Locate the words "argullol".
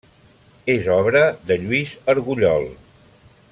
2.15-2.69